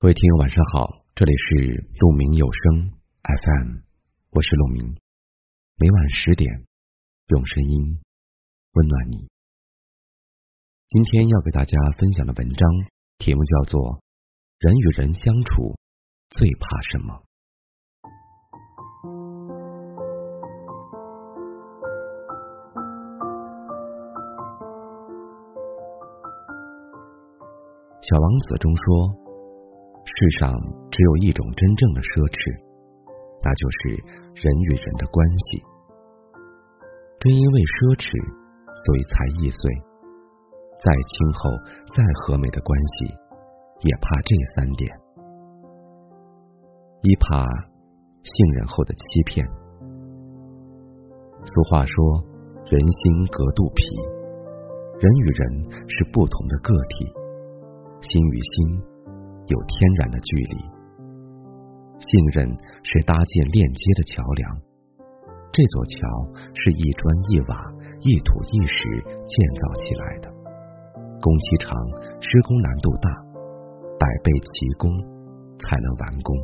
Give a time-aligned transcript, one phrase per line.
[0.00, 2.90] 各位听友晚上好，这里是鹿鸣有声
[3.22, 3.78] FM，
[4.32, 4.98] 我是鹿鸣，
[5.76, 6.66] 每晚十点
[7.28, 8.02] 用声音
[8.72, 9.28] 温暖你。
[10.88, 12.68] 今天要给大家分享的文章
[13.16, 13.80] 题目叫做
[14.58, 15.74] 《人与人相处
[16.28, 17.14] 最怕什么》。
[28.02, 29.23] 小王子中说。
[30.14, 30.46] 世上
[30.94, 32.38] 只有一种真正的奢侈，
[33.42, 33.98] 那就是
[34.38, 35.58] 人与人的关系。
[37.18, 38.06] 正因为奢侈，
[38.78, 39.58] 所以才易碎。
[40.78, 41.50] 再亲厚、
[41.90, 43.10] 再和美的关系，
[43.82, 44.86] 也怕这三点：
[47.02, 47.42] 一怕
[48.22, 49.42] 信任后的欺骗。
[51.42, 52.22] 俗话说
[52.70, 53.02] ：“人心
[53.34, 53.82] 隔肚皮。”
[55.02, 55.42] 人与人
[55.90, 57.10] 是不同的个体，
[58.06, 58.93] 心与心。
[59.46, 60.56] 有天然的距离，
[62.00, 62.48] 信任
[62.82, 64.56] 是搭建链接的桥梁。
[65.52, 65.96] 这座桥
[66.54, 67.54] 是一砖一瓦、
[68.00, 70.32] 一土一石建造起来的，
[71.20, 71.76] 工期长，
[72.20, 73.10] 施工难度大，
[74.00, 74.90] 百倍奇功
[75.60, 76.34] 才能完工。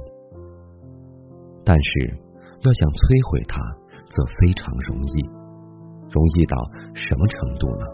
[1.65, 1.91] 但是
[2.63, 3.59] 要想摧毁它，
[4.13, 5.25] 则非常容易，
[6.13, 6.55] 容易到
[6.95, 7.85] 什么程度呢？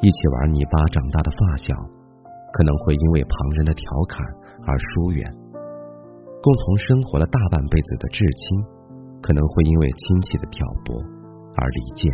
[0.00, 1.74] 一起玩泥巴长大的发小。
[2.52, 4.20] 可能会因为旁人的调侃
[4.68, 5.24] 而疏远，
[6.44, 8.60] 共同生活了大半辈子的至亲，
[9.24, 11.00] 可能会因为亲戚的挑拨
[11.56, 12.04] 而离间；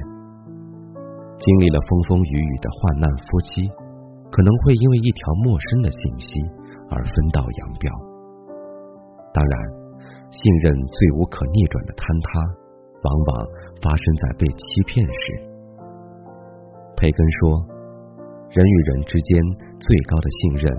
[1.43, 3.67] 经历了风风雨雨的患难夫妻，
[4.31, 6.31] 可能会因为一条陌生的信息
[6.89, 7.91] 而分道扬镳。
[9.35, 9.55] 当然，
[10.31, 12.29] 信任最无可逆转的坍塌，
[13.03, 13.31] 往往
[13.83, 15.23] 发生在被欺骗时。
[16.95, 17.78] 培根说。
[18.49, 19.29] 人与人之间
[19.77, 20.73] 最高的信任，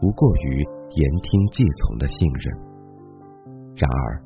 [0.00, 2.44] 无过于言听计从的信任。
[3.76, 4.24] 然而，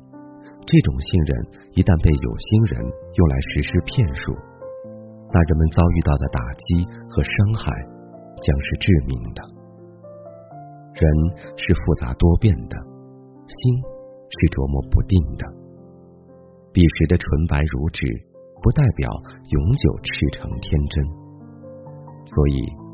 [0.63, 1.31] 这种信任
[1.75, 4.31] 一旦被有心人用来实施骗术，
[5.27, 7.67] 那人们遭遇到的打击和伤害
[8.39, 9.43] 将是致命的。
[10.95, 11.03] 人
[11.59, 12.79] 是复杂多变的，
[13.43, 13.59] 心
[14.31, 15.43] 是琢磨不定的。
[16.71, 18.07] 彼时的纯白如纸，
[18.63, 19.11] 不代表
[19.51, 21.03] 永久赤诚天真。
[22.23, 22.84] 所以。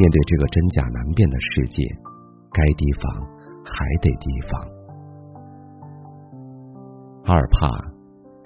[0.00, 1.84] 面对这个真假难辨的世界，
[2.56, 3.20] 该提防
[3.60, 4.56] 还得提防。
[7.26, 7.68] 二怕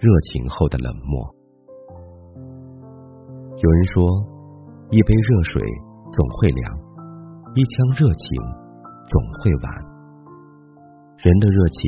[0.03, 1.31] 热情后的冷漠。
[3.62, 4.03] 有人说，
[4.91, 5.62] 一杯热水
[6.10, 6.75] 总会凉，
[7.54, 8.26] 一腔热情
[9.06, 9.70] 总会完。
[11.22, 11.87] 人的热情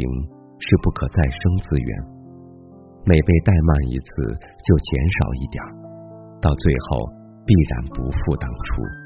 [0.62, 1.90] 是不可再生资源，
[3.02, 4.30] 每被怠慢一次
[4.62, 5.58] 就减少一点，
[6.40, 7.02] 到最后
[7.44, 9.05] 必然不复当初。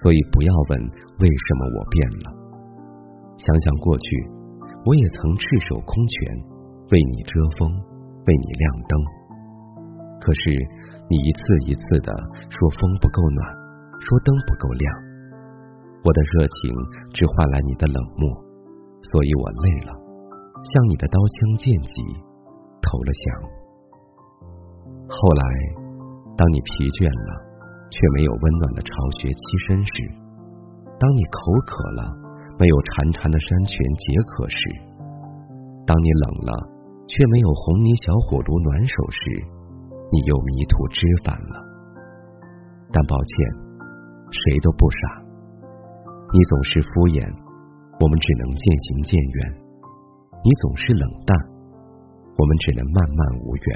[0.00, 0.80] 所以不要问
[1.20, 2.26] 为什么我变了，
[3.36, 4.04] 想想过去，
[4.86, 6.16] 我也曾赤手空拳
[6.88, 7.68] 为你遮风，
[8.24, 8.92] 为你亮灯。
[10.20, 10.40] 可是
[11.08, 12.08] 你一次一次的
[12.48, 13.40] 说风不够暖，
[14.00, 14.84] 说灯不够亮，
[16.04, 16.72] 我的热情
[17.12, 18.24] 只换来你的冷漠，
[19.12, 19.92] 所以我累了，
[20.64, 21.92] 向你的刀枪剑戟
[22.80, 23.24] 投了降。
[25.08, 25.44] 后来，
[26.36, 27.49] 当你疲倦了。
[27.90, 29.92] 却没有温暖的巢穴栖身时，
[30.94, 32.00] 当你口渴了，
[32.54, 34.58] 没有潺潺的山泉解渴时，
[35.82, 36.52] 当你冷了，
[37.10, 39.20] 却没有红泥小火炉暖手时，
[40.14, 41.54] 你又迷途知返了。
[42.94, 43.32] 但抱歉，
[44.30, 44.98] 谁都不傻，
[46.30, 47.26] 你总是敷衍，
[47.98, 49.38] 我们只能渐行渐远；
[50.46, 51.34] 你总是冷淡，
[52.38, 53.66] 我们只能慢慢无缘。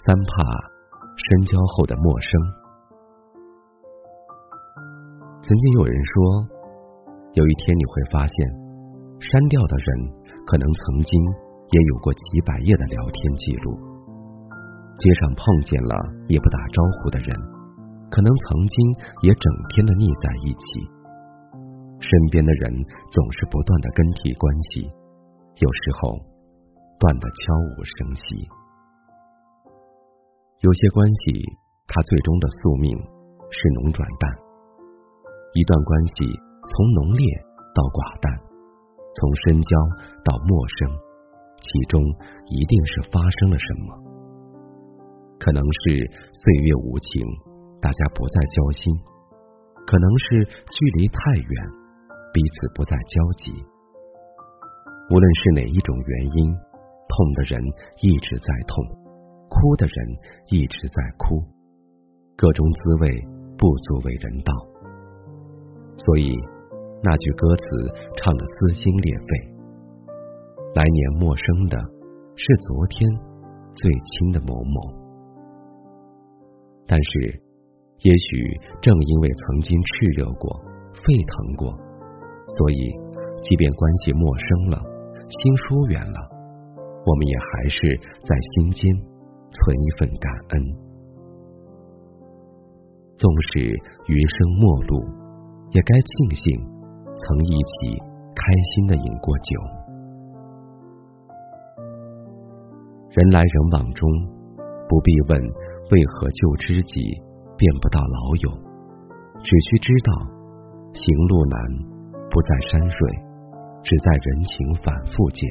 [0.00, 0.73] 三怕。
[1.16, 2.30] 深交后的陌生。
[5.42, 6.14] 曾经有人说，
[7.34, 8.36] 有一天你会发现，
[9.20, 9.86] 删掉的人
[10.46, 11.12] 可能曾经
[11.70, 13.78] 也有过几百页的聊天记录。
[14.98, 15.94] 街上碰见了
[16.28, 17.28] 也不打招呼的人，
[18.10, 18.76] 可能曾经
[19.22, 20.66] 也整天的腻在一起。
[22.00, 22.72] 身边的人
[23.10, 24.82] 总是不断的更替关系，
[25.60, 26.18] 有时候
[26.98, 28.48] 断的悄无声息。
[30.64, 31.44] 有些关系，
[31.86, 32.96] 它最终的宿命
[33.52, 34.32] 是浓转淡。
[35.52, 36.24] 一段关系
[36.64, 37.20] 从浓烈
[37.76, 38.32] 到寡淡，
[39.12, 39.72] 从深交
[40.24, 40.88] 到陌生，
[41.60, 42.00] 其中
[42.48, 43.92] 一定是发生了什么。
[45.36, 46.00] 可能是
[46.32, 47.12] 岁月无情，
[47.84, 48.88] 大家不再交心；
[49.84, 51.54] 可能是距离太远，
[52.32, 53.52] 彼此不再交集。
[55.12, 56.56] 无论是哪一种原因，
[57.04, 57.60] 痛的人
[58.00, 59.03] 一直在痛。
[59.54, 59.96] 哭的人
[60.50, 61.38] 一直在哭，
[62.36, 63.22] 各种滋味
[63.56, 64.52] 不足为人道。
[65.96, 66.34] 所以
[67.02, 67.64] 那句歌词
[68.16, 69.54] 唱得撕心裂肺。
[70.74, 71.78] 来年陌生的
[72.34, 73.08] 是昨天
[73.74, 74.80] 最亲的某某，
[76.86, 77.40] 但是
[78.02, 80.50] 也许正因为曾经炽热过、
[80.98, 81.70] 沸腾过，
[82.58, 82.90] 所以
[83.40, 84.82] 即便关系陌生了、
[85.30, 86.18] 心疏远了，
[87.06, 87.78] 我们也还是
[88.26, 88.82] 在心间
[89.54, 90.60] 存一份感恩。
[93.16, 93.70] 纵使
[94.06, 95.00] 余生陌路，
[95.70, 96.60] 也该庆幸
[97.16, 97.96] 曾一起
[98.34, 98.42] 开
[98.74, 99.50] 心的饮过酒。
[103.10, 104.10] 人来人往中，
[104.88, 105.40] 不必问
[105.92, 107.00] 为何旧知己
[107.56, 108.50] 变不到老友，
[109.38, 110.12] 只需知道
[110.92, 111.56] 行路难
[112.28, 112.98] 不在山水，
[113.84, 115.48] 只在人情反复间。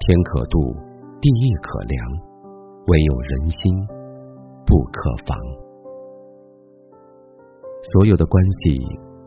[0.00, 0.74] 天可度，
[1.20, 2.00] 地亦可量，
[2.86, 3.86] 唯有人心
[4.66, 5.36] 不可防。
[7.92, 8.78] 所有的关系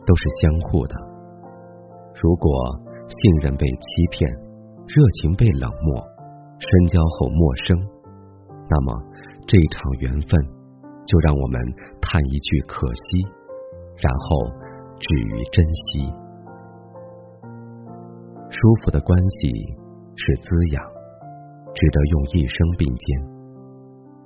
[0.06, 0.96] 都是相互的，
[2.22, 2.52] 如果
[3.08, 4.30] 信任被欺骗，
[4.88, 6.04] 热情被冷漠。
[6.60, 7.78] 深交后陌生，
[8.70, 8.94] 那么
[9.46, 10.30] 这场缘分
[11.06, 11.60] 就让我们
[12.00, 13.02] 叹一句可惜，
[13.98, 14.48] 然后
[14.98, 16.14] 止于珍惜。
[18.50, 19.50] 舒服的关系
[20.16, 20.86] 是滋养，
[21.74, 23.20] 值得用一生并肩；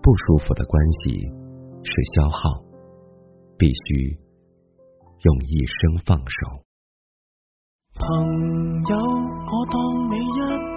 [0.07, 1.19] 不舒服的关系
[1.83, 2.63] 是消耗，
[3.57, 4.17] 必须
[5.19, 6.63] 用一生放手。
[7.93, 9.75] 朋友，我当
[10.09, 10.76] 你一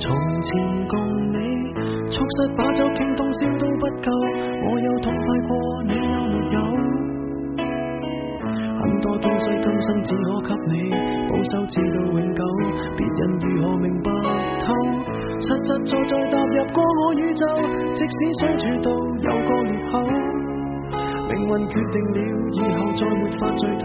[0.00, 0.10] 从
[0.42, 0.50] 前
[0.88, 0.98] 共
[1.32, 1.36] 你。
[2.10, 4.10] 促膝把酒倾通宵都不够，
[4.66, 5.50] 我有痛快过，
[5.84, 5.92] 你。
[5.94, 6.58] 有没有？
[8.80, 10.90] 很多东西今生只可给你。
[11.28, 12.42] 保守，至到永久。
[12.96, 14.10] 别人如何明白
[14.58, 14.72] 透？
[15.40, 17.44] 实实在在踏入过我宇宙，
[17.94, 19.92] 即使相处到有个裂口。
[21.30, 22.18] 命运决定了
[22.52, 23.84] 以后再没法聚头，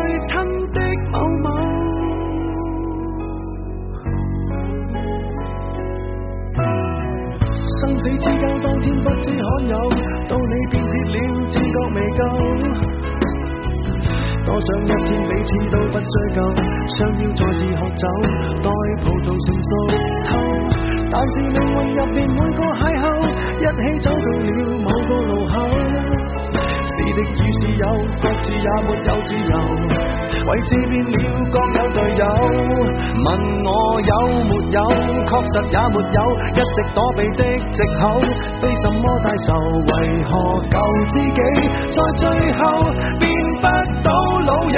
[14.43, 16.37] 多想一天彼此都不追究，
[16.97, 18.03] 想要再次喝酒，
[18.61, 18.69] 待
[19.01, 19.69] 葡萄成熟
[20.25, 20.29] 透。
[21.11, 23.05] 但是命运入面每个邂逅，
[23.59, 24.49] 一起走到了
[24.79, 25.53] 某个路口。
[27.11, 27.83] 是敌与是有，
[28.21, 29.53] 各自也没有自由。
[30.43, 31.15] 位置变了，
[31.51, 32.23] 各有队友。
[33.23, 33.27] 问
[33.63, 33.69] 我
[34.01, 34.11] 有
[34.47, 34.77] 没有，
[35.27, 36.17] 确实也没有，
[36.49, 37.41] 一直躲避的
[37.71, 38.01] 借口。
[38.61, 39.53] 非什么大仇，
[39.87, 40.31] 为何
[40.69, 40.75] 旧
[41.09, 41.39] 知己
[41.91, 42.21] 在最
[42.53, 42.59] 后
[43.19, 43.23] 变
[43.57, 43.63] 不
[44.03, 44.09] 到
[44.45, 44.77] 老友？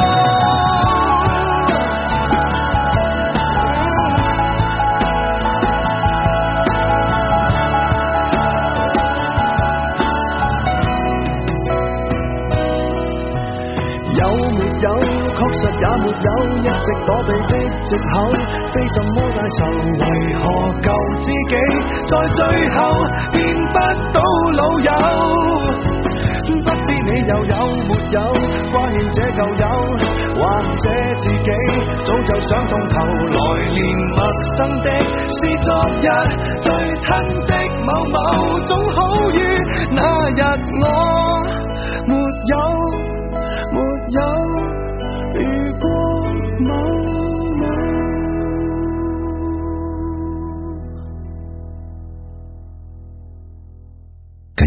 [16.81, 18.13] 直躲避的借口，
[18.73, 19.59] 非什么大仇，
[19.99, 20.05] 为
[20.41, 20.43] 何
[20.81, 20.87] 旧
[21.19, 21.53] 知己
[22.05, 22.39] 在最
[22.71, 22.77] 后
[23.31, 23.75] 变不
[24.13, 24.17] 到
[24.57, 24.89] 老友？
[26.63, 27.55] 不知你又有
[27.87, 28.17] 没有
[28.71, 29.65] 挂念这旧友？
[30.35, 30.85] 或者
[31.17, 31.49] 自己
[32.03, 33.77] 早就想通透，来年
[34.15, 34.19] 陌
[34.57, 34.87] 生的
[35.27, 35.67] 是昨
[36.01, 36.03] 日
[36.61, 36.65] 最
[36.97, 37.05] 亲
[37.45, 37.51] 的
[37.85, 38.15] 某某，
[38.65, 38.99] 总好
[39.31, 39.35] 于
[39.91, 39.97] 那
[40.31, 40.41] 日
[40.81, 40.83] 我